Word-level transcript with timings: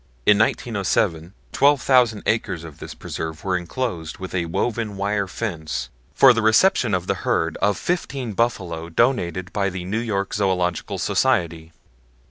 In 0.25 0.39
1907, 0.39 1.33
12,000 1.51 2.23
acres 2.25 2.63
of 2.63 2.79
this 2.79 2.95
preserve 2.95 3.43
were 3.43 3.55
inclosed 3.55 4.17
with 4.17 4.33
a 4.33 4.45
woven 4.47 4.97
wire 4.97 5.27
fence 5.27 5.89
for 6.15 6.33
the 6.33 6.41
reception 6.41 6.95
of 6.95 7.05
the 7.05 7.13
herd 7.21 7.55
of 7.57 7.77
fifteen 7.77 8.33
buffalo 8.33 8.89
donated 8.89 9.53
by 9.53 9.69
the 9.69 9.85
New 9.85 9.99
York 9.99 10.33
Zoological 10.33 10.97
Society. 10.97 11.71